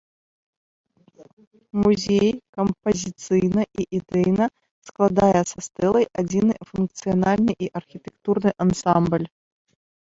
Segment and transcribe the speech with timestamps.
[1.81, 4.45] Музей кампазіцыйна і ідэйна
[4.91, 9.25] складае са стэлай адзіны функцыянальны і архітэктурны ансамбль.